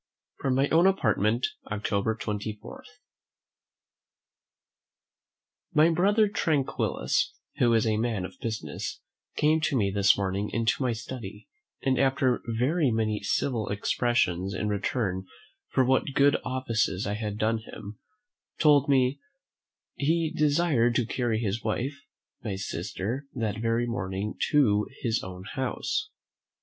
From 0.39 0.55
my 0.55 0.67
own 0.69 0.87
Apartment, 0.87 1.45
October 1.71 2.15
24. 2.15 2.83
My 5.75 5.91
brother 5.91 6.27
Tranquillus, 6.27 7.35
who 7.57 7.71
is 7.75 7.85
a 7.85 7.97
man 7.97 8.25
of 8.25 8.39
business, 8.41 8.99
came 9.35 9.61
to 9.61 9.77
me 9.77 9.91
this 9.91 10.17
morning 10.17 10.49
into 10.51 10.81
my 10.81 10.91
study, 10.91 11.47
and 11.83 11.99
after 11.99 12.41
very 12.47 12.89
many 12.89 13.21
civil 13.21 13.69
expressions 13.69 14.55
in 14.55 14.69
return 14.69 15.27
for 15.69 15.85
what 15.85 16.15
good 16.15 16.35
offices 16.43 17.05
I 17.05 17.13
had 17.13 17.37
done 17.37 17.59
him, 17.59 17.99
told 18.57 18.89
me 18.89 19.19
"he 19.93 20.33
desired 20.35 20.95
to 20.95 21.05
carry 21.05 21.37
his 21.39 21.63
wife, 21.63 21.93
my 22.43 22.55
sister, 22.55 23.27
that 23.35 23.61
very 23.61 23.85
morning 23.85 24.33
to 24.49 24.87
his 25.03 25.21
own 25.23 25.43
house." 25.43 26.09